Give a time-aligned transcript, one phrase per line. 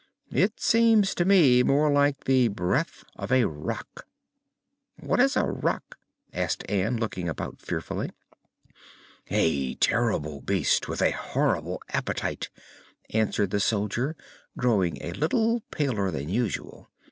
[0.31, 3.85] "It seems to me more like the breath of a Rak."
[4.99, 5.95] "What is a Rak?"
[6.33, 8.09] asked Ann, looking about fearfully.
[9.29, 12.49] "A terrible beast with a horrible appetite,"
[13.11, 14.15] answered the soldier,
[14.57, 16.89] growing a little paler than usual.